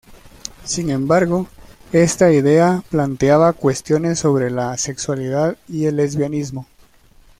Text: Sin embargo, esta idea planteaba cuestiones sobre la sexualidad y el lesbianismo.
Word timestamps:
Sin 0.63 0.89
embargo, 0.89 1.45
esta 1.91 2.31
idea 2.31 2.83
planteaba 2.89 3.53
cuestiones 3.53 4.17
sobre 4.17 4.49
la 4.49 4.75
sexualidad 4.79 5.57
y 5.67 5.85
el 5.85 5.97
lesbianismo. 5.97 6.65